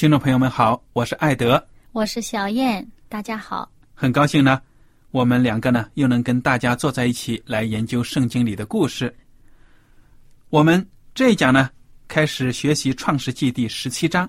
[0.00, 1.62] 听众朋友们好，我是艾德，
[1.92, 4.58] 我是小燕，大家好，很高兴呢，
[5.10, 9.14] 我们两个呢又能跟大家坐在一起来研究圣经里的故事。
[10.48, 11.68] 我们这一讲呢
[12.08, 14.26] 开始学习创世纪第十七章，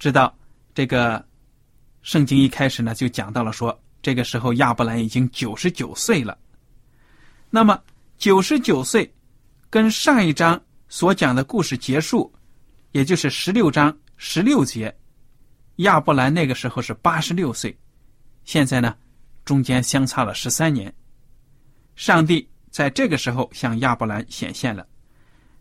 [0.00, 0.36] 知道
[0.74, 1.24] 这个
[2.02, 6.36] 圣经一开始呢就讲到了说，这个时候亚伯兰已经九十九岁了。
[7.50, 7.80] 那么
[8.18, 9.08] 九十九岁
[9.70, 12.28] 跟上一章所讲的故事结束，
[12.90, 13.96] 也就是十六章。
[14.22, 14.94] 十六节，
[15.76, 17.74] 亚伯兰那个时候是八十六岁，
[18.44, 18.94] 现在呢，
[19.46, 20.92] 中间相差了十三年。
[21.96, 24.86] 上帝在这个时候向亚伯兰显现了。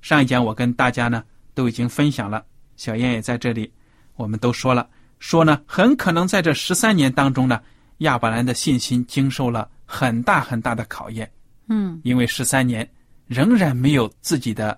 [0.02, 3.72] 上一讲我跟大家呢都已经分享了，小燕也在这里，
[4.16, 7.62] 我们都说了，说呢很可能在这十三年当中呢，
[8.00, 11.32] 亚伯兰的信心经受了很大很大的考验。
[11.70, 12.86] 嗯，因为十三年
[13.26, 14.78] 仍然没有自己的。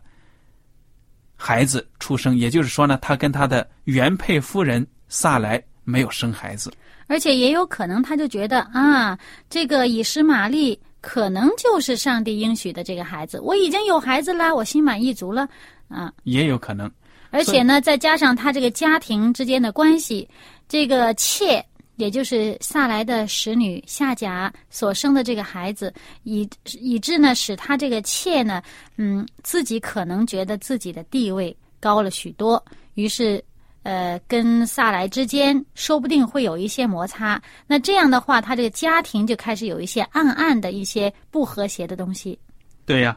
[1.44, 6.72] 孩子出生，也就是说呢，他跟他的原配夫人萨莱没有生孩子，
[7.08, 9.18] 而且也有可能他就觉得啊，
[9.50, 15.48] 这个以实玛利可能就是上帝应许的这个孩子，我已经有孩子啦，我心满意足了
[15.88, 16.90] 啊，也有可能。
[17.32, 20.30] 而且呢，再加上他这个家庭之间的关系，
[20.70, 21.66] 这个妾。
[22.02, 28.60] 也就是萨来的使女夏甲所生的这个孩子，以以致呢，使他这个妾呢，
[28.98, 32.64] 嗯，自己可能觉得自己的地位高了许多，
[32.96, 33.44] 于是，
[33.84, 37.40] 呃，跟萨来之间说不定会有一些摩擦。
[37.68, 42.40] 那这样的话，他这个家庭就开始有一些暗暗的一些不和谐的东西。
[42.84, 43.16] 对呀，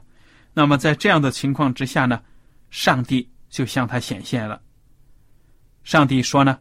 [0.53, 2.21] 那么在这样的情况之下呢，
[2.69, 4.61] 上帝就向他显现了。
[5.85, 6.59] 上帝说呢。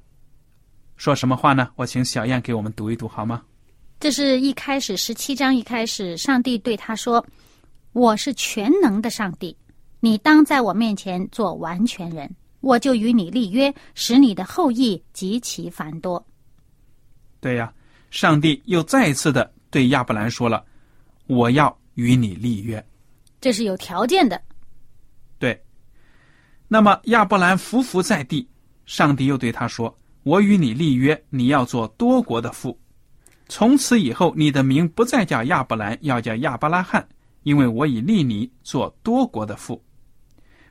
[0.95, 1.69] 说什么话呢？
[1.75, 3.41] 我请小燕给我们读一读好吗？
[3.99, 7.25] 这是一开始十七章一开始，上帝对他说
[7.93, 9.55] ：“我是全能的上帝，
[9.99, 16.25] 你当在我面前做完全人，我就与你立约，使你的后裔极其繁多。”
[17.39, 17.73] 对呀，
[18.11, 20.63] 上帝又再一次的对亚伯兰说了
[21.27, 22.83] ：“我要与你立约。”
[23.41, 24.41] 这是有条件的。
[25.39, 25.61] 对。
[26.67, 28.47] 那么亚伯兰伏伏在地，
[28.85, 29.93] 上帝又对他说。
[30.23, 32.79] 我与你立约，你要做多国的父。
[33.49, 37.05] 从此以后，你的名不再叫亚伯兰，要叫亚伯拉罕，
[37.43, 39.83] 因为我已立你做多国的父。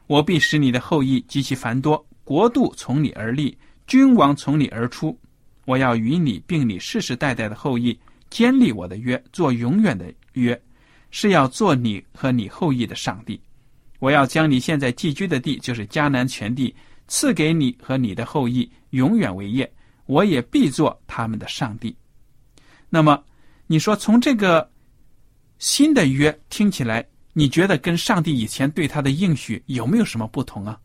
[0.07, 3.57] 我必使你的后裔极其繁多，国度从你而立，
[3.87, 5.17] 君王从你而出。
[5.67, 7.97] 我要与你并你世世代代的后裔
[8.31, 10.61] 坚立我的约，做永远的约，
[11.11, 13.41] 是要做你和你后裔的上帝。
[13.99, 16.75] 我要将你现在寄居的地，就是迦南全地。
[17.09, 19.71] 赐给你和你的后裔永远为业，
[20.07, 21.95] 我也必做他们的上帝。
[22.89, 23.23] 那么，
[23.67, 24.71] 你说从这个
[25.59, 30.79] 新的约听起来你觉得跟上帝以前对他的应许有没有什么不同啊？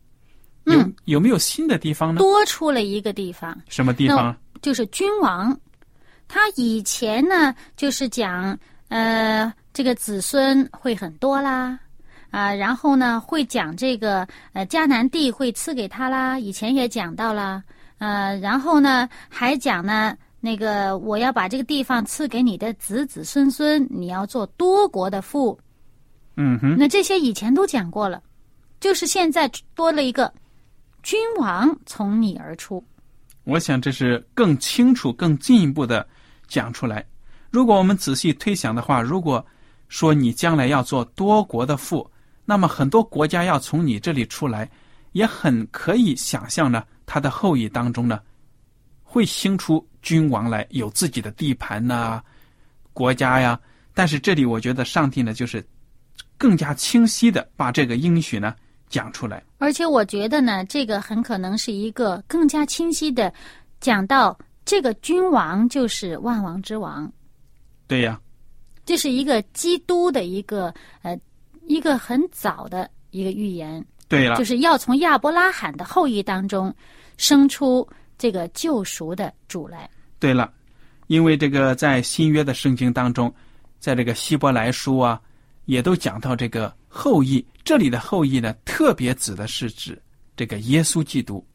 [0.64, 2.18] 有嗯有没有新的地方呢？
[2.18, 4.38] 多出了一个地方，什么地方啊？
[4.60, 5.58] 就是君王。
[6.26, 8.58] 他以前呢，就是讲
[8.88, 11.78] 呃，这个子孙会很多啦，
[12.30, 17.62] 啊、然后呢，会讲这个呃迦南地会赐给他啦，以前也讲到啦，
[17.98, 25.58] 呃，然后呢，还讲呢，那个我要把这个地方赐给你的子子孙孙，你要做多国的父。
[26.36, 28.22] 嗯哼，那这些以前都讲过了，
[28.78, 30.32] 就是现在多了一个
[31.02, 32.82] 君王从你而出。
[33.42, 36.06] 我想这是更清楚、更进一步的
[36.46, 37.04] 讲出来。
[37.50, 39.44] 如果我们仔细推想的话，如果
[39.88, 42.08] 说你将来要做多国的父，
[42.44, 44.70] 那么很多国家要从你这里出来，
[45.12, 48.20] 也很可以想象呢，他的后裔当中呢，
[49.02, 52.22] 会兴出君王来，有自己的地盘呐、
[52.92, 53.58] 国家呀。
[53.94, 55.66] 但是这里我觉得上帝呢，就是
[56.36, 58.54] 更加清晰的把这个应许呢
[58.90, 59.42] 讲出来。
[59.56, 63.32] 而且我觉得呢，这个很可能是一个更加清晰的
[63.80, 67.10] 讲到这个君王就是万王之王，
[67.86, 68.20] 对呀，
[68.84, 71.18] 这是一个基督的一个呃
[71.66, 76.72] 一个很早的一个预言，对了就，是要从亚伯拉罕的后裔当中
[77.18, 77.86] 生出
[78.16, 79.88] 这个救赎的主来。
[80.18, 80.50] 对了，
[81.08, 83.32] 因为这个在新约的圣经当中，
[83.78, 85.20] 在这个希伯来书啊，
[85.66, 87.46] 也都讲到这个后裔。
[87.62, 90.00] 这里的后裔呢，特别指的是指
[90.34, 91.46] 这个耶稣基督，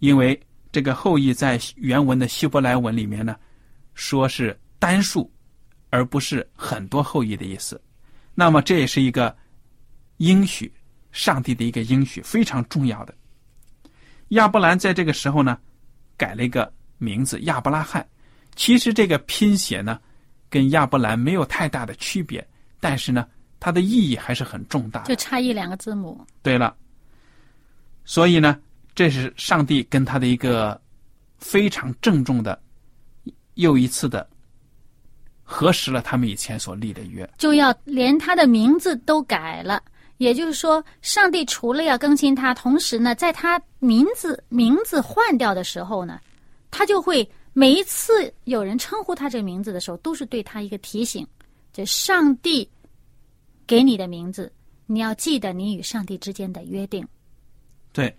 [0.00, 0.38] 因为
[0.70, 3.34] 这个后裔在原文的希伯来文里面呢，
[3.94, 5.32] 说是单数，
[5.90, 7.80] 而不是很多后裔的意思。
[8.34, 9.34] 那么这也是一个
[10.18, 10.72] 应许，
[11.10, 13.14] 上帝的一个应许，非常重要的。
[14.32, 15.58] 亚伯兰在这个时候呢，
[16.16, 18.06] 改了一个名字亚伯拉罕。
[18.54, 19.98] 其实这个拼写呢，
[20.48, 22.46] 跟亚伯兰没有太大的区别，
[22.80, 23.26] 但是呢，
[23.60, 25.16] 它的意义还是很重大的就。
[25.16, 26.74] 差一两个字母，对了，
[28.04, 28.58] 所以呢，
[28.94, 30.80] 这是上帝跟他的一个
[31.38, 32.58] 非常郑重的
[33.54, 34.26] 又一次的
[35.42, 37.28] 核实了他们以前所立的约。
[37.36, 39.82] 就要连他的名字都改了。
[40.22, 46.20] 也就是说，上帝除了要更新他，同时呢，在他名字名字换掉的时候呢，
[46.70, 51.26] 他就会每一次有人称呼他这个名字的时候，都是对他一个提醒：
[51.72, 52.68] 这上帝
[53.66, 54.52] 给你的名字，
[54.86, 57.04] 你要记得你与上帝之间的约定。
[57.92, 58.16] 对，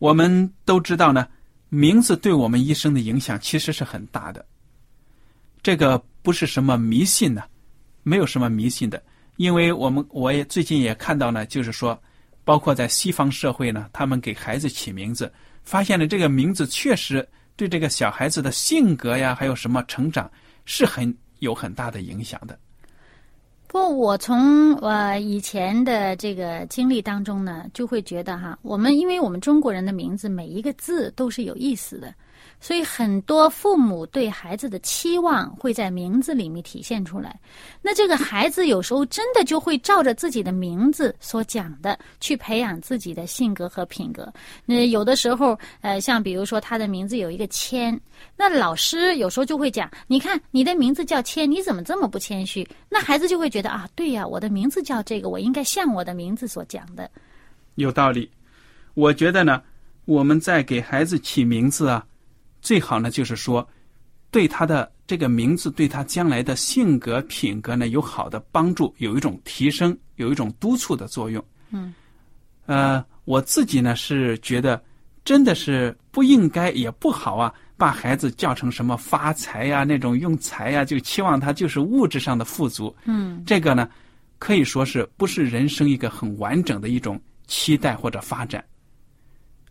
[0.00, 1.24] 我们都知道呢，
[1.68, 4.44] 名字对我们一生的影响其实是很大的。
[5.62, 7.44] 这个不是什么迷信呢，
[8.02, 9.00] 没有什么迷信的，
[9.40, 11.98] 因为我们我也最近也看到呢，就是说，
[12.44, 15.32] 包括在西方社会呢，他们给孩子起名字，
[15.62, 17.26] 发现了这个名字确实
[17.56, 20.30] 对这个小孩子的性格呀，还有什么成长
[20.66, 22.58] 是很有很大的影响的。
[23.66, 32.14] 不我从呃以前的这个经历当中呢，就会觉得哈，我们因为我们中国人的名字每一个字都是有意思的，
[32.60, 37.40] 所以很多父母对孩子的期望会在名字里面体现出来。
[37.80, 44.30] 那这个孩子有时候真的就会照着自己的名字所讲的去培养自己的性格和品格。
[44.66, 47.98] 那有的时候，呃，像比如说他的名字有一个谦，
[48.36, 52.68] 那老师有时候就会讲，你看你的名字叫谦，你怎么这么不谦虚？
[52.88, 57.10] 那孩子就会觉得啊，对呀，我的名字叫这个，我应该像我的名字所讲的。
[57.76, 58.30] 有道理。
[58.94, 59.62] 我觉得呢，
[60.04, 62.04] 我们在给孩子起名字啊，
[62.60, 63.66] 最好呢就是说，
[64.30, 71.44] 对他的这个名字对他将来的性格品格呢有好的帮助，有一种提升，有一种督促的作用。
[71.70, 71.94] 嗯，
[72.66, 74.82] 呃，我自己呢是觉得
[75.24, 82.94] 真的是不应该也不好啊，把孩子叫成什么发财呀、那种用财呀、就期望他就是物质上的富足。
[83.04, 83.88] 嗯，这个呢，
[84.38, 88.64] 可以说是不是人生一个很完整的一种期待或者发展，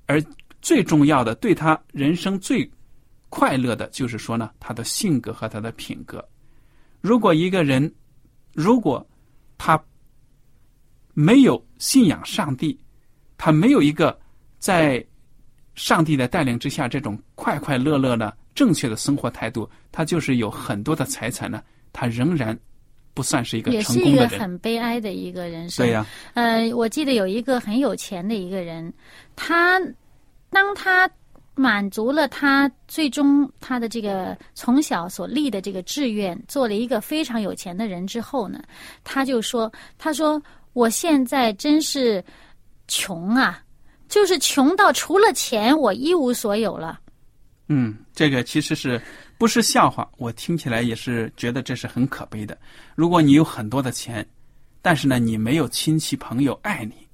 [0.05, 0.22] 而
[0.62, 2.69] 最重要的，对他人生最
[3.30, 6.24] 快乐的，就是说呢，他的性格和他的品格。
[7.02, 7.92] 如果一个人，
[8.54, 9.06] 如果
[9.58, 9.82] 他
[11.14, 12.78] 没有信仰上帝，
[13.38, 14.18] 他没有一个
[14.58, 15.06] 在
[15.76, 22.58] 上帝的带领之下这种快快乐乐的正确的生活态度，他就是有很多的财产呢，他仍然
[23.14, 24.40] 不算是一个也是一个成功的人。
[24.40, 25.86] 很悲哀的一个人生。
[25.86, 28.94] 对呀、呃，我记得有一个很有钱的一个人，
[29.36, 29.80] 他
[30.50, 31.10] 当他
[31.60, 38.63] 满足了他最终他的这个从小所立的这个志愿，做了一个非常有钱的人之后呢，
[39.04, 42.24] 他就说：“他说我现在真是
[42.88, 43.62] 穷啊，
[44.08, 46.98] 就是穷到除了钱我一无所有了。
[47.68, 49.01] 嗯，这个其实是
[49.38, 50.10] 不是笑话？
[50.18, 52.58] 我听起来也是觉得这是很可悲的。
[52.96, 54.25] 如果你有很多的钱，
[54.82, 57.06] 但是呢，你没有亲戚朋友爱你，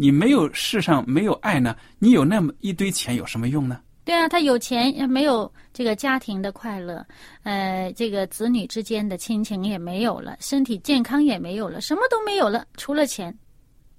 [0.00, 3.78] 你没有世上没有爱呢，你有那么一堆钱有什么用呢？
[4.02, 7.06] 对啊，他有钱也没有这个家庭的快乐，
[7.42, 13.36] 呃，这个子女之间的亲情也没有了，身体健康也没有了，什么都没有了，除了钱。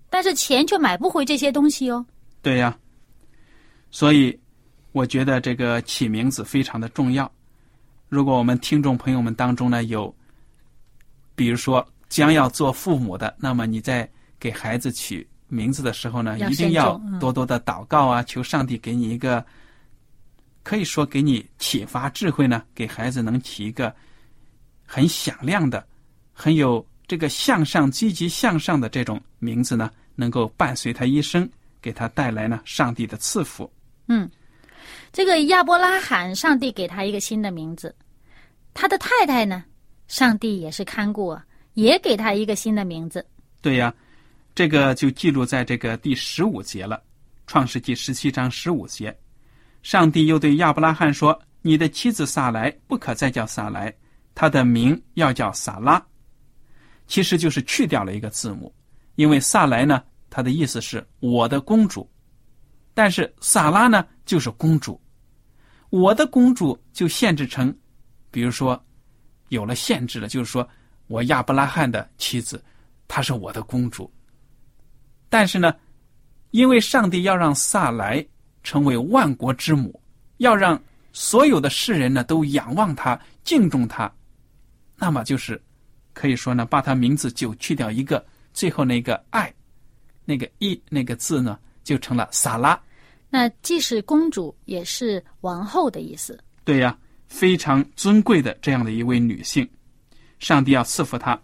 [0.10, 2.04] 但是钱却买不回这些东西哦。
[2.42, 2.76] 对呀，
[3.92, 4.38] 所以
[4.94, 7.32] 我觉得这个起名字非常的重要。
[8.10, 10.12] 如果我们听众朋友们当中呢有，
[11.36, 19.46] 比如说将要做父母的，那么你在给孩子取名字的时候呢，一定要多多的祷告啊，求上帝给你一个，
[20.64, 23.94] 可以说给你启发智慧呢，给孩子能起一个
[24.86, 25.86] 很响亮的、
[26.32, 31.48] 很有这个向上、积极向上的这种名字呢，能够伴随他一生，
[31.82, 33.70] 给他带来呢上帝的赐福。
[34.08, 34.30] 嗯
[35.12, 37.94] 这个亚伯拉罕，上帝给他一个新的名字，
[38.74, 39.66] 他的太太呢，
[40.08, 43.26] 上帝也是看顾啊，也给他一个新的名字。
[43.62, 43.94] 对呀，
[44.54, 46.98] 这个就记录在这个第十五节了，
[47.48, 49.18] 《创世纪》十七章十五节。
[49.82, 53.94] 上帝又对亚伯拉罕说：“你的妻子撒来不可再叫撒来，
[54.36, 56.06] 她的名要叫撒拉。”
[57.08, 58.74] 其实就是去掉了一个字母，
[59.16, 62.10] 因为撒来呢，它的意思是我的公主，
[62.94, 65.02] 但是撒拉呢就是公主，
[65.90, 67.74] 我的公主就限制成，
[68.30, 68.82] 比如说
[69.50, 70.68] 有了限制了，就是说
[71.08, 72.62] 我亚伯拉罕的妻子。
[73.08, 74.10] 她是我的公主。
[75.32, 75.74] 但是呢，
[76.50, 78.24] 因为上帝要让萨莱
[78.64, 79.98] 成为万国之母，
[80.40, 80.78] 要让
[81.14, 84.12] 所有的世人呢都仰望她、敬重她，
[84.98, 85.60] 那么就是
[86.12, 89.54] 可以说呢，把她名字就去掉一个，最后那个爱，
[90.26, 92.78] 那个一那个字呢，就成了萨拉。
[93.30, 96.38] 那既是公主，也是王后的意思。
[96.66, 96.98] 对呀，
[97.30, 99.66] 非常尊贵的这样的一位女性，
[100.40, 101.42] 上帝要赐福她。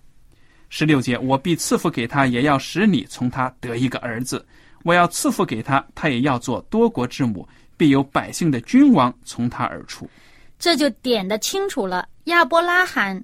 [0.70, 4.46] 十六节，我必赐福给他，也要使你从他得一个儿子。
[4.84, 10.10] 我要赐福给他，他也要做多国之母，必有百姓的君王从他而出。
[10.60, 12.08] 这就点得清楚了。
[12.26, 13.22] 亚伯拉罕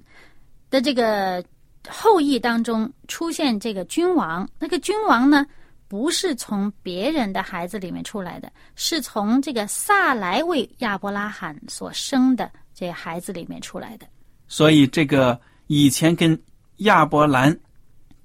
[0.70, 1.44] 的这个
[1.88, 5.46] 后裔当中出现这个君王，那个君王呢，
[5.88, 14.06] 不是从别人的孩子里面出来的，是从这个萨来为亚伯拉罕所生的这孩子里面出来的。
[14.46, 16.38] 所以，这个以前跟
[16.78, 17.56] 亚伯兰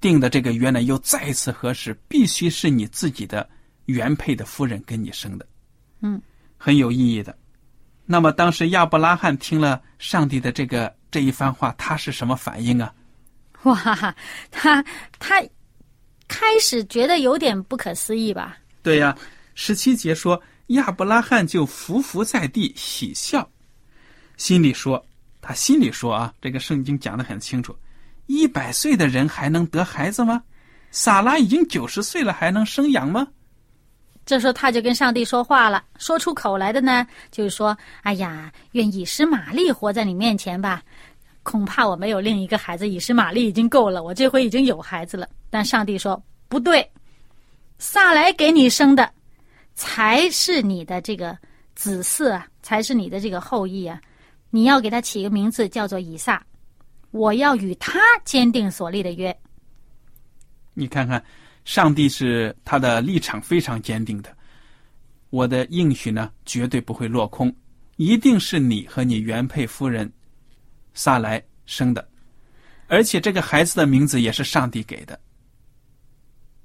[0.00, 3.48] 定的这个约呢，又再一次核实，必须是你自己的
[3.86, 5.46] 原配的夫人跟你生的。
[6.00, 6.20] 嗯，
[6.56, 7.36] 很有意义的。
[8.06, 12.92] 那么，当时亚伯拉罕听了上帝的这个这一番话，他是什么反应啊？
[13.62, 14.14] 哇，
[14.50, 14.82] 他
[15.18, 15.40] 他
[16.26, 18.56] 开始觉得有点不可思议吧？
[18.82, 19.16] 对呀，
[19.54, 23.48] 十七节说亚伯拉罕就伏伏在地喜笑，
[24.36, 25.04] 心里说
[25.40, 27.76] 他心里说啊，这个圣经讲的很清楚，
[28.30, 30.40] 一百岁的人还能得孩子吗？
[30.92, 33.26] 撒拉已经九十岁了，还能生养吗？
[34.24, 40.80] 这时候他就跟上帝说话了，说出口来的呢，就是说：“哎呀，愿以实玛利活在你面前吧。
[41.42, 46.88] 恐怕我没有另一个孩子，以实玛利已经够了，我这回已经有孩子了。”但上帝说：“不对，
[47.80, 49.10] 撒来给你生的，
[49.74, 51.36] 才是你的这个
[51.74, 54.00] 子嗣啊，才是你的这个后裔啊。
[54.50, 56.40] 你要给他起个名字，叫做以撒。
[57.10, 59.36] 我要与他坚定所立的约。”
[60.74, 61.22] 你看看，
[61.64, 64.34] 上帝是他的立场非常坚定的。
[65.30, 67.54] 我的应许呢，绝对不会落空，
[67.96, 70.10] 一定是你和你原配夫人
[70.94, 72.08] 萨莱生的，
[72.88, 75.18] 而且这个孩子的名字也是上帝给的。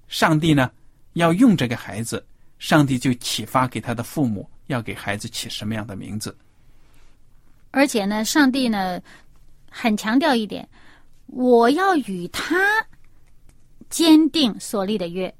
[0.07, 0.71] 上帝呢，
[1.13, 2.25] 要用这个孩子，
[2.57, 6.35] 上帝就启发给他的父母，要给孩子起什么样的名字。
[7.71, 9.01] 而且呢，上帝呢
[9.77, 10.65] 很强调一点，
[11.25, 12.55] 我要与他
[13.89, 15.33] 坚定所立的约。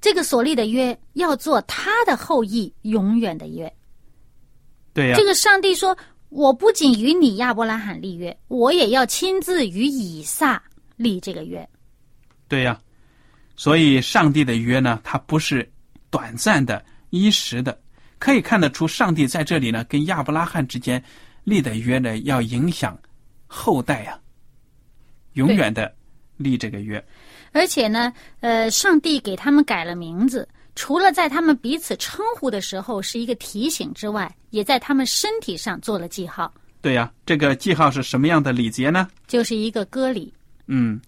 [0.00, 3.70] 这个所立的约要做他的后裔永远的约。
[4.94, 5.94] 对呀、这个上帝说
[6.30, 10.62] ：“我不仅与你亚伯拉罕立约，我也要亲自与以撒
[10.96, 11.68] 立这个约。
[12.48, 12.80] 对呀、
[13.54, 15.70] 所以上帝的约呢，它不是
[16.08, 17.78] 短暂的、一时的，
[18.18, 21.02] 可以看得出，上帝在这里呢，跟亚伯拉罕之间
[21.46, 22.98] 立的约呢，要影响
[23.46, 24.18] 后代呀、
[25.34, 25.94] 永远的
[26.36, 27.02] 立这个约。
[27.52, 39.06] 而且呢，呃，上帝给他们改了名字，除了在他们彼此称呼的时候是一个提醒之外，也在他们身体上做了记号，对呀、这个记号是什么样的礼节呢？
[39.28, 40.34] 就是一个割礼。
[40.66, 41.00] 嗯，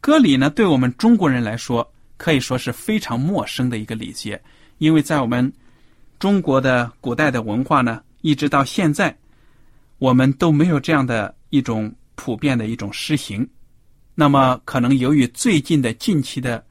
[0.00, 4.42] 割礼呢，对我们中国人来说，可以说是非常陌生的一个礼节，
[4.78, 5.50] 因为在我们
[6.18, 9.16] 中国的古代的文化呢，一直到现在，
[10.04, 13.48] 我们都没有这样的一种普遍的一种施行。
[14.14, 16.62] 那么可能由于最近的近期的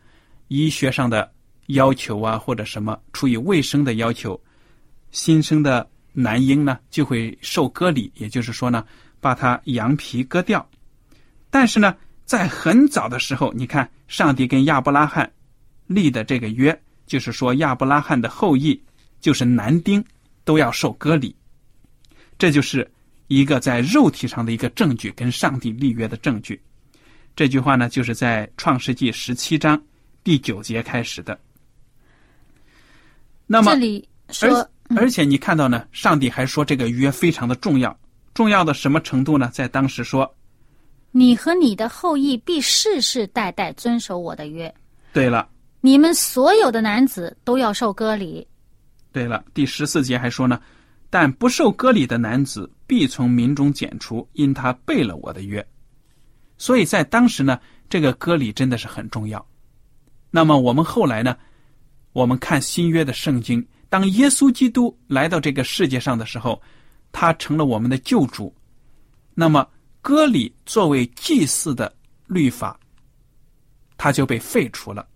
[0.49, 1.31] 医学上的
[1.65, 4.39] 要求啊，或者什么出于卫生的要求，
[5.09, 8.85] 新生的男婴呢就会受割礼，也就是说呢，
[9.19, 10.63] 把他羊皮割掉。
[11.49, 15.27] 但是呢，在很早的时候，你看上帝跟亚伯拉罕
[15.87, 18.79] 立的这个约，就是说亚伯拉罕的后裔
[19.19, 20.05] 就是男丁
[20.43, 21.35] 都要受割礼，
[22.37, 22.87] 这就是
[23.27, 26.61] 一个在肉体上的一个证据，跟上帝立约的证据。
[27.35, 29.81] 这句话呢，就是在创世纪十七章
[30.23, 31.39] 第九节开始的。
[33.47, 34.49] 那么这，里说
[34.89, 37.97] 而而且你看到呢，上帝还说这个约非常的重要，
[38.33, 39.49] 重要的什么程度呢？
[39.51, 40.35] 在当时说，
[41.11, 44.73] 你和你的后裔必世世代代遵守我的约，
[45.11, 45.49] 对了，
[45.81, 48.47] 你们所有的男子都要受割礼。
[49.11, 50.59] 对了，第十四节还说呢，
[51.09, 55.65] 但不受割礼的男子必从民中剪除，因他背了我的约。
[56.57, 57.59] 所以在当时呢，
[57.89, 59.45] 这个割礼真的是很重要。
[60.31, 61.37] 那么我们后来呢，
[62.11, 66.61] 我们看新约的圣经，当耶稣基督来到这个世界上的时候，
[67.11, 68.53] 他成了我们的救主。
[69.33, 69.67] 那么
[70.01, 71.93] 割礼作为祭祀的
[72.27, 72.79] 律法，
[73.97, 75.07] 它就被废除了。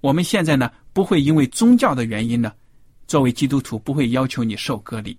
[0.00, 2.52] 我们现在呢，不会因为宗教的原因呢，
[3.06, 5.18] 作为基督徒不会要求你受割礼，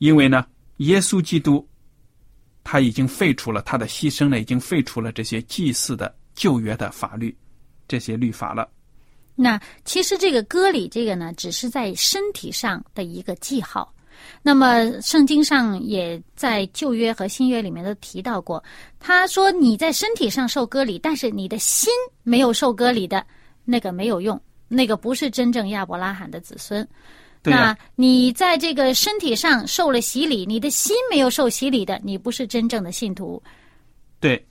[0.00, 0.44] 因为呢，
[0.78, 1.66] 耶稣基督
[2.64, 7.36] 他已经废除了他的牺牲呢，已经废除了这些祭祀的旧约的法律，
[7.86, 8.66] 这些律法了。
[9.36, 13.94] 那其实这个割礼这个呢，只是在身体上的一个记号。
[14.42, 18.62] 那么圣经上也在旧约和新约里面都提到过，
[18.98, 21.92] 他说你在身体上受割礼，但是你的心
[22.22, 23.26] 没有受割礼的，
[23.64, 26.86] 那个没有用，那个不是真正亚伯拉罕的子孙。
[27.42, 33.42] 那你在这个身体上受了洗礼，你的心没有受洗礼的，你不是真正的信徒。
[34.18, 34.46] 对，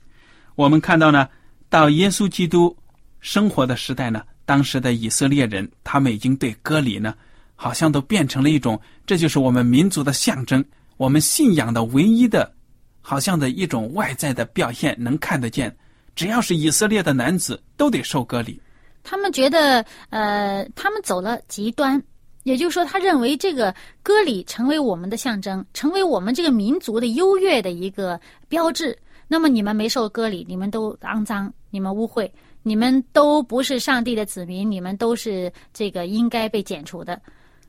[0.56, 1.28] 我们看到呢，
[1.68, 2.76] 到耶稣基督
[3.20, 7.14] 生活的时代呢，当时的以色列人，他们已经对割礼呢，
[7.54, 10.64] 好像都变成了一种，这就是我们民族的象征，
[10.96, 12.52] 我们信仰的唯一的，
[13.00, 15.74] 好像的一种外在的表现，能看得见。
[16.16, 18.60] 只要是以色列的男子，都得受割礼。
[19.04, 22.02] 他们觉得，呃，他们走了极端，
[22.42, 28.96] 也就是说，他认为这个割礼成为我们的象征，成为我们这个民族的优越的一个标志。
[29.28, 32.28] 那么你们没受割礼，你们都肮脏，你们污秽，
[32.62, 37.20] 你们都不是上帝的子民，你们都是这个应该被剪除的。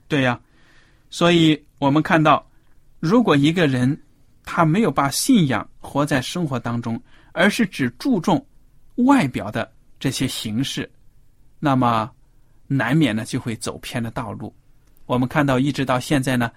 [0.08, 0.40] 对呀、
[1.10, 2.44] 所以我们看到，
[3.00, 3.96] 如果一个人
[4.44, 7.00] 他没有把信仰活在生活当中，
[7.32, 8.44] 而是只注重
[8.96, 10.90] 外表的这些形式，
[11.60, 12.10] 那么
[12.68, 14.54] 难免呢就会走偏了道路。
[15.12, 16.50] 我们看到，一直到现在呢，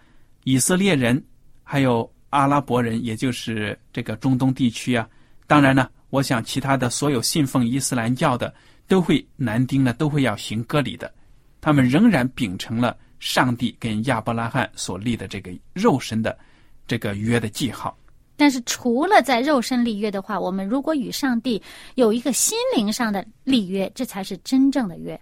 [0.45, 1.21] 以色列人
[1.65, 5.09] 还有阿拉伯人，也就是这个中东地区啊，
[5.49, 8.55] 当然呢，我想其他的所有信奉伊斯兰教的
[8.87, 11.13] 都会男丁呢都会要行割礼的，
[11.61, 16.39] 他们仍然秉承了上帝跟亚伯拉罕所立的这个肉身的
[16.87, 17.99] 这个约的记号。
[18.37, 21.61] 但是除了在肉身立约的话，我们如果与上帝
[21.97, 25.21] 有一个心灵上的立约，这才是真正的约。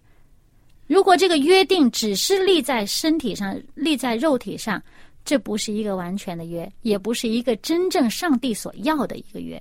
[0.93, 4.83] 如果这个约定只是立在身体上、立在肉体上，
[5.25, 9.61] 这不是一个完全的约，也不是一个真正上帝所要的一个约。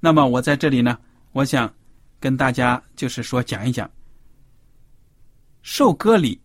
[0.00, 0.98] 那么我在这里呢，
[1.30, 1.72] 我想
[2.18, 3.88] 跟大家就是说讲一讲，
[5.62, 6.40] 受割礼，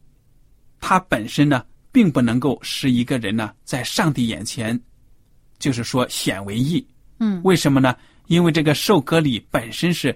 [0.80, 4.80] 它本身呢，并不能够使一个人呢在上帝眼前，
[5.58, 6.86] 就是说显为义。
[7.18, 7.96] 嗯，为什么呢？
[8.28, 10.16] 因为这个受割礼本身是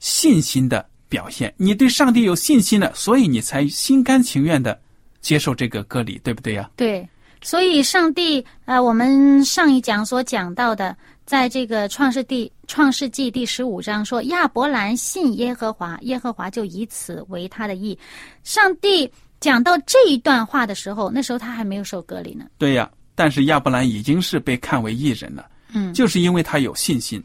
[0.00, 4.80] 信心的表现，你对上帝有信心了，所以你才心甘情愿的
[5.20, 6.70] 接受这个割礼，对不对呀？
[6.76, 7.06] 对。
[7.42, 10.94] 所以，上帝，呃，我们上一讲所讲到的，
[11.24, 17.98] 在这个创世第创世纪第十五章说，亚伯兰信耶和华，耶和华就以此为他的义。
[18.44, 22.44] 上帝讲到这一段话的时候，那时候他还没有受割礼呢。
[22.58, 27.22] 对呀，但是亚伯兰已经是被看为义人了，嗯，就是因为他有信心。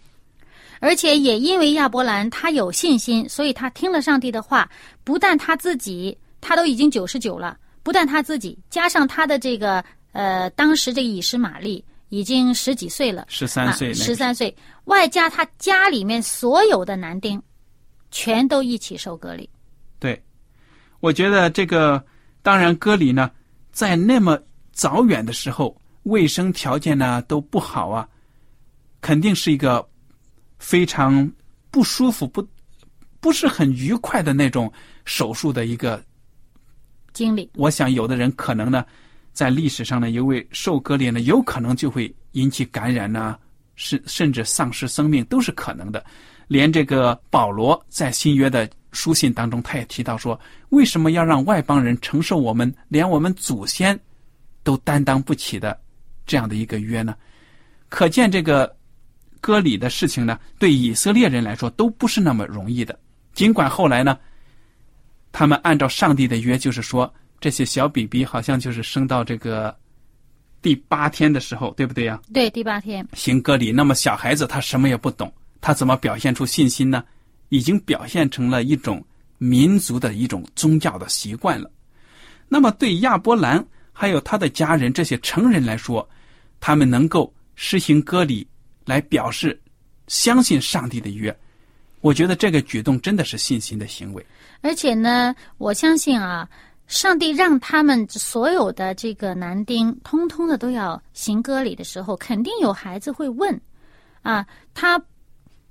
[0.79, 4.69] 而且也因为亚伯兰他有信心，所以他听了上帝的话，
[5.03, 17.41] 不但他自己，他都已经九十九了，不但他自己，加上他的这个呃，当时这个以实玛利已经十几岁了，十三岁那个十三岁，外加他家里面所有的男丁，
[18.11, 19.49] 全都一起受割礼。
[19.99, 20.21] 对，
[20.99, 22.03] 我觉得这个
[22.41, 23.31] 当然割礼呢，
[23.71, 24.39] 在那么
[24.71, 28.07] 早远的时候，卫生条件呢都不好啊，
[29.01, 29.85] 肯定是一个
[30.65, 31.31] 非常
[31.69, 32.43] 不舒服、不
[33.19, 34.71] 不是很愉快的那种
[35.05, 36.03] 手术的一个。
[37.13, 38.83] 经历我想有的人可能呢，
[39.31, 43.37] 在历史上呢，因为受割礼呢，有可能就会引起感染呐、
[43.75, 46.03] 甚甚至丧失生命都是可能的。
[46.47, 53.97] 连这个保罗在新约的书信当中，他也提到说：为什么要让外邦人承受我们连我们祖先
[54.63, 55.79] 都担当不起的
[56.25, 57.15] 这样的一个约呢？
[57.87, 58.75] 可见这个
[59.45, 62.97] 割礼的事情呢，对以色列人来说都不是那么容易的。
[63.31, 64.17] 尽管后来呢，
[65.31, 69.77] 他们按照上帝的约，就是说这些小 BB 好像就是生到这个
[70.63, 72.19] 第八天的时候，对不对呀？
[72.33, 73.71] 对，第八天行割礼。
[73.71, 75.31] 那么小孩子他什么也不懂。
[75.61, 77.03] 他怎么表现出信心呢？
[77.49, 79.05] 已经表现成了一种
[79.37, 81.69] 民族的一种宗教的习惯了。
[82.49, 86.09] 那么对亚伯兰还有他的家人这些成人来说，
[86.59, 88.47] 他们能够施行割礼
[88.85, 89.59] 来表示
[90.07, 91.35] 相信上帝的约，
[92.01, 94.25] 我觉得这个举动真的是信心的行为。
[94.61, 96.47] 而且呢，我相信啊，
[96.87, 103.59] 上帝让他们所有的这个男丁通通的都要行割礼的时候，肯定有孩子会问
[104.21, 105.03] 啊，他。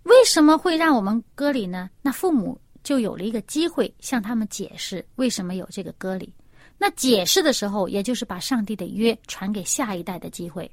[0.05, 1.89] 为什么会让我们割礼呢？
[2.03, 6.31] 那父母就有了一个机会向他们解释为什么有这个割礼。
[6.77, 10.71] 那解释的时候，也就是把上帝的约传给下一代的机会。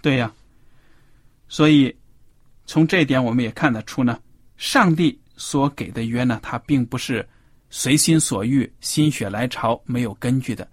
[0.00, 0.34] 对呀。
[1.52, 1.94] 所以
[2.64, 4.18] 从这一点，我们也看得出呢，
[4.56, 7.28] 上帝所给的约呢，它并不是
[7.68, 10.66] 随心所欲、心血来潮、没有根据的，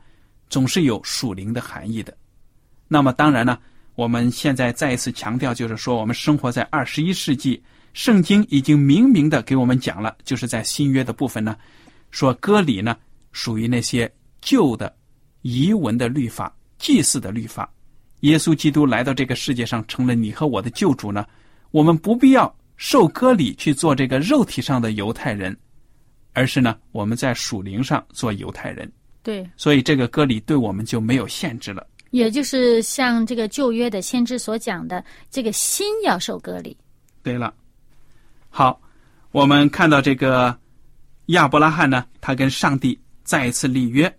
[0.50, 2.16] 总是有属灵的含义的。
[2.88, 3.60] 那么当然呢，
[3.96, 7.62] 我们现在再一次强调，就是说，我们生活在二十一世纪。
[7.92, 11.58] 圣经已经明明的给我们讲了，就是在新约的部分呢，
[12.10, 12.96] 说割礼呢
[13.34, 14.96] 属于那些旧的
[15.42, 17.70] 遗文的律法、祭祀的律法。
[18.22, 21.26] 耶稣基督来到这个世界上，成了你和我的救主呢，
[21.72, 25.56] 我们不必要受割礼去做这个肉体上的犹太人，
[26.34, 28.92] 而是呢我们在属灵上做犹太人。
[29.24, 31.86] 对，所以这个割礼对我们就没有限制了。
[32.12, 36.76] 也就是像这个旧约的先知所讲的，这个心要受割礼。
[37.22, 37.54] 对了。
[38.50, 38.82] 好，
[39.32, 40.58] 我们看到这个
[41.28, 44.12] 亚伯拉罕呢，他跟上帝再一次立约。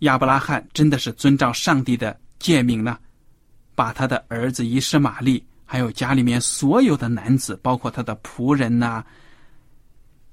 [0.00, 2.98] 亚伯拉罕真的是遵照上帝的诫命呢，
[3.74, 9.02] 把他的儿子以实玛利，还有家里面所有的男子，包括他的仆人呐，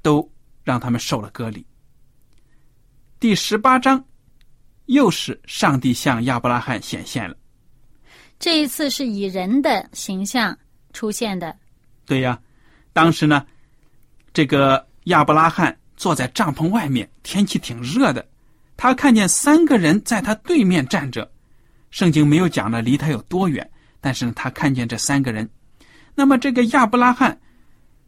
[0.02, 0.30] 都
[0.62, 1.66] 让他们受了割礼。
[3.18, 4.04] 第十八章，
[4.88, 7.38] 又是上帝向亚伯拉罕显现了。
[8.38, 10.58] 这一次是以人的形象
[10.92, 11.56] 出现的。
[12.06, 12.38] 对呀。
[12.92, 13.46] 当时呢，
[14.34, 18.28] 这个亚伯拉罕坐在帐篷外面，天气挺热的。
[18.76, 21.31] 他看见三个人在他对面站着，
[21.92, 25.48] 圣经没有讲呢离他有多远，但是呢，他看见这三个人。
[26.16, 27.40] 那么，这个亚伯拉罕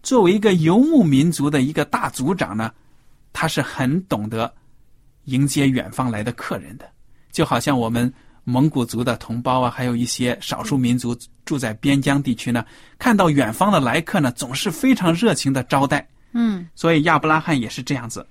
[0.02, 2.72] 作为一个游牧民族的一个大族长呢，
[3.32, 4.52] 他是很懂得
[5.26, 6.90] 迎接远方来的客人的，
[7.32, 8.12] 就好像我们。
[8.46, 12.66] 蒙古族的同胞啊，还有一些少数民族住在边疆地区呢，
[13.00, 16.06] 看到远方的来客呢，总是非常热情的招待。
[16.34, 18.28] 嗯，所以亚伯拉罕也是这样子，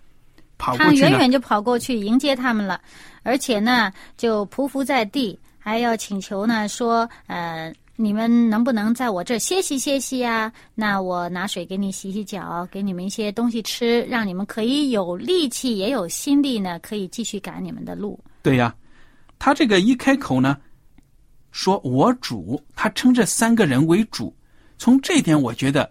[0.63, 2.81] 跑过去他远远就跑过去迎接他们了，
[3.25, 10.53] 而且呢，就匍匐在地，还要请求呢，说，呃，你们能不能在我这歇息歇息啊？
[10.77, 18.19] 那我拿水给你洗洗脚，给你们一些东西吃，让你们可以有力气，也有心力呢，可以继续赶你们的路。
[18.43, 18.73] 对呀。
[19.45, 20.57] 他这个一开口呢，
[21.51, 24.33] 说我主，他称这三个人为主。
[24.79, 25.91] 从这点，我觉得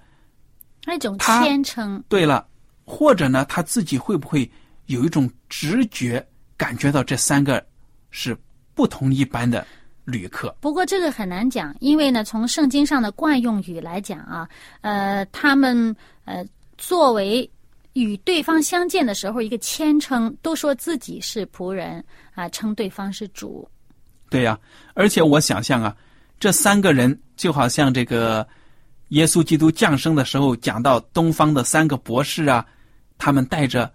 [0.85, 2.01] 那种谦称。
[2.07, 2.47] 对了，
[2.85, 4.49] 或者呢，他自己会不会
[4.91, 6.25] 有一种直觉
[6.55, 7.63] 感觉到这三个
[8.09, 8.37] 是
[8.73, 9.65] 不同一般的
[10.05, 10.55] 旅客？
[10.61, 14.47] 不过这个很难讲，因为呢，从圣经上的惯用语来讲啊，
[14.81, 16.45] 呃，他们呃
[16.77, 17.49] 作为。
[17.93, 22.01] 与对方相见的时候，一个谦称，都说自己是仆人
[22.33, 23.67] 啊，称对方是主。
[24.29, 24.57] 对呀，
[24.93, 25.93] 而且我想象啊，
[26.39, 28.47] 这三个人就好像这个
[29.09, 32.65] 耶稣基督降生的时候讲到东方的三个博士啊，
[33.17, 33.91] 他们带着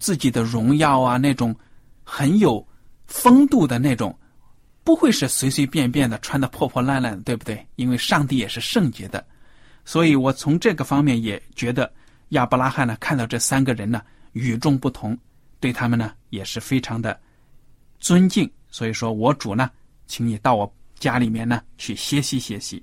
[0.00, 1.54] 自己的荣耀啊，那种
[2.02, 2.66] 很有
[3.06, 4.12] 风度的那种，
[4.82, 7.64] 不会是随随便便的穿的破破烂烂的，对不对？
[7.76, 9.24] 因为上帝也是圣洁的，
[9.84, 11.88] 所以我从这个方面也觉得。
[12.30, 14.00] 亚伯拉罕呢，看到这三个人呢
[14.34, 15.18] 与众不同，
[15.58, 17.18] 对他们呢也是非常的
[17.98, 18.48] 尊敬。
[18.70, 19.68] 所以说我主呢，
[20.06, 22.80] 请你到我家里面呢去歇息歇息。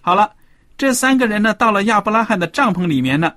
[0.00, 0.34] 好了，
[0.76, 3.32] 这三个人呢到了亚伯拉罕的帐篷里面呢，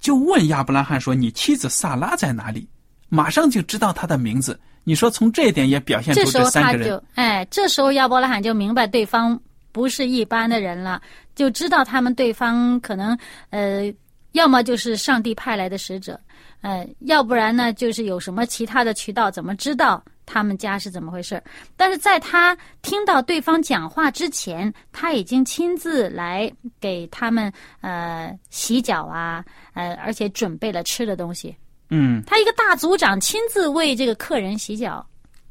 [0.00, 2.66] 就问亚伯拉罕说：“你妻子萨拉在哪里？”
[3.08, 4.58] 马上就知道他的名字。
[4.82, 7.02] 你说从这一点也表现出这三个人。
[7.14, 9.38] 哎，这时候亚伯拉罕就明白对方
[9.70, 11.00] 不是一般的人了，
[11.34, 13.16] 就知道他们对方可能
[13.50, 13.92] 呃。
[14.32, 16.16] 要么就是上帝派来的使者，
[16.60, 21.42] 呃，要不然呢，就是有什么其他的渠道，怎么知道他们家是怎么回事。
[21.76, 31.54] 但是在他听到对方讲话之前，他已经亲自来给他们呃洗脚啊，呃，而且准备了吃的东西。
[31.88, 35.06] 嗯，他一个大族长亲自为这个客人洗脚，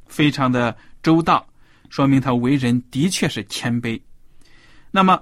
[0.08, 1.45] 非常的周到，
[1.89, 3.99] 说明他为人的确是谦卑。
[4.91, 5.21] 那么。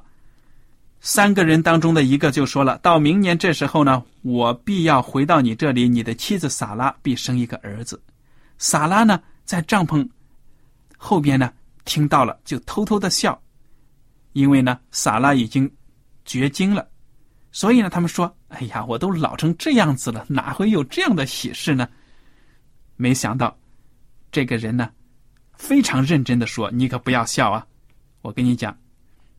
[0.99, 8.01] 三个人当中的一个就说了：“到明年这时候呢，我必要回到你这里，你的妻子撒拉必生一个儿子。”
[8.57, 10.07] 撒拉呢，在帐篷
[10.97, 11.51] 后边呢，
[11.85, 13.41] 听到了就偷偷的笑，
[14.33, 15.71] 因为呢，撒拉已经
[16.25, 16.85] 绝经了，
[17.51, 21.87] 所以呢，他们说：“哎呀，我都老成这样子了，哪会有这样的喜事呢？”
[22.97, 23.57] 没想到，
[24.31, 24.89] 这个人呢，
[25.53, 27.65] 非常认真的说：“你可不要笑啊！
[28.21, 28.77] 我跟你讲。”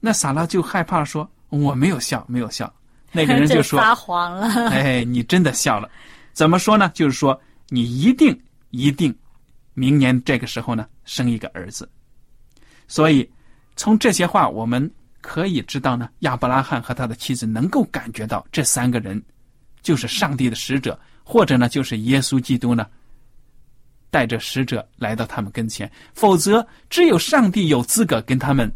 [0.00, 1.30] 那撒拉就害怕说。
[1.50, 2.70] 我没有笑，没有笑。
[3.10, 5.90] 那个人就说：“撒谎了。”哎，你真的笑了。
[6.32, 6.90] 怎么说呢？
[6.94, 8.38] 就是说，你一定
[8.70, 9.14] 一定，
[9.78, 11.88] 明年这个时候呢，生一个儿子。
[12.88, 13.28] 所以，
[13.76, 19.22] 从这些话我们可以知道呢，亚伯拉罕和他的妻子能够感觉到这三个人
[19.80, 22.86] 就是上帝的使者，或者呢，就是耶稣基督呢，
[24.10, 25.90] 带着使者来到他们跟前。
[26.12, 28.70] 否则，只有上帝有资格跟他们。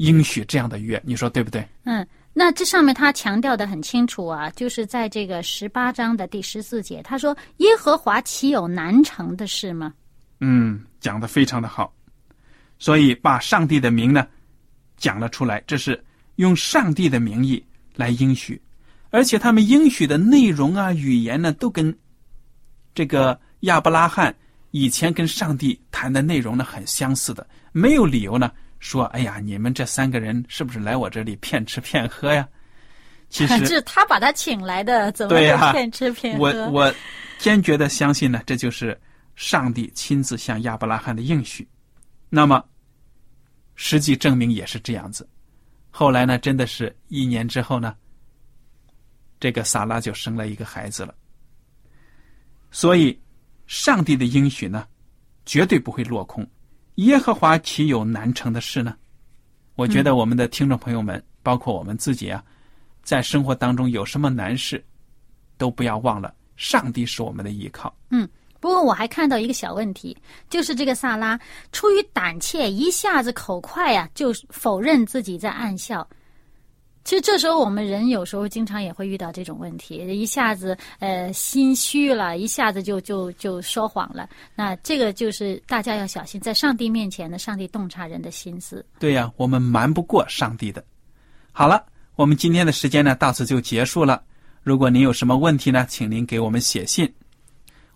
[0.00, 1.62] 应许这样的约，你说对不对？
[1.84, 9.92] 嗯，那这上面他强调的很清楚啊，就是在这个十八章的第十四节，他说：“耶和华岂有难成的事吗？”
[10.40, 11.92] 嗯，讲的非常的好，
[12.78, 14.26] 所以把上帝的名呢
[14.96, 16.02] 讲了出来，这是
[16.36, 18.60] 用上帝的名义来应许，
[19.10, 21.96] 而且他们应许的内容啊、语言呢，都跟
[22.94, 24.34] 这个亚伯拉罕
[24.70, 28.50] 以前跟上帝谈的内容呢很相似的，没有理由呢。
[28.82, 32.48] 说：“哎呀，你们这三个人是不是来我这里骗吃骗喝呀？”
[33.28, 35.38] 其实 是他把他请来的，怎么
[35.72, 36.42] 骗吃骗喝？
[36.42, 36.94] 我我
[37.36, 38.98] 坚决的相信呢，这就是
[39.40, 41.66] 上帝亲自向亚伯拉罕的应许。
[42.28, 42.62] 那么，
[43.74, 45.26] 实际证明也是这样子。
[45.88, 47.96] 后来呢，真的是一年之后呢，
[49.40, 51.14] 这个萨拉就生了一个孩子了。
[52.70, 53.18] 所以，
[53.66, 54.86] 上帝的应许呢，
[55.46, 56.46] 绝对不会落空。
[56.96, 58.94] 耶和华岂有难成的事呢？
[59.74, 62.44] 我觉得我们的听众朋友们，包括我们自己啊，
[63.02, 64.84] 在生活当中有什么难事，
[65.56, 67.96] 都不要忘了，上帝是我们的依靠。
[68.10, 68.28] 嗯，
[68.60, 70.16] 不过我还看到一个小问题，
[70.48, 71.38] 就是这个萨拉
[71.72, 76.06] 出于胆怯，一下子口快呀，就否认自己在暗笑。
[77.02, 84.28] 其实这时候我们人有时候经常也会遇到这种问题，一下子呃心虚了，一下子就就就说谎了。
[84.54, 88.84] 那这个就是大家要小心，在上帝面前呢，上帝洞察人的心思。
[88.98, 90.84] 对呀，我们瞒不过上帝的。
[91.52, 91.82] 好了，
[92.16, 94.22] 我们今天的时间呢到此就结束了。
[94.62, 97.10] 如果您有什么问题呢，请您给我们写信。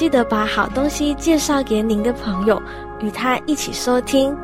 [0.00, 2.58] 记得把好东西介绍给您的朋友，
[3.02, 4.34] 与他一起收听。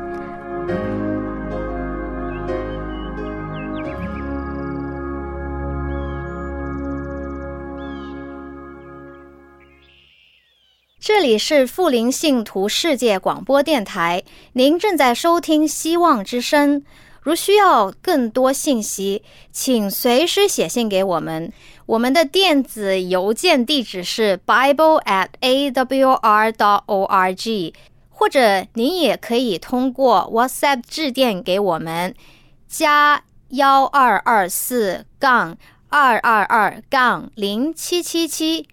[10.99, 14.21] 这里是富林信徒世界广播电台，
[14.53, 16.79] 您正在收听《希望之声》。
[17.27, 21.51] 如需要更多信息，请随时写信给我们。
[21.85, 27.73] 我们的电子邮件地址是 bible at a w r dot o r g，
[28.09, 32.15] 或者您也可以通过 WhatsApp 致电给我们，
[32.65, 35.57] 加幺二二四杠
[35.89, 38.69] 二二二杠零七七七。